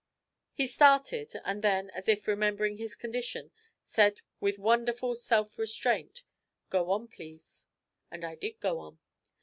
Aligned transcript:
He 0.53 0.65
started, 0.65 1.31
and 1.45 1.61
then, 1.61 1.91
as 1.91 2.09
if 2.09 2.27
remembering 2.27 2.77
his 2.77 2.95
condition, 2.95 3.51
said 3.83 4.21
with 4.39 4.57
wonderful 4.57 5.13
self 5.13 5.59
restraint, 5.59 6.23
'Go 6.71 6.89
on, 6.89 7.07
please.' 7.07 7.67
And 8.09 8.23
I 8.25 8.33
did 8.33 8.59
go 8.59 8.79
on. 8.79 8.97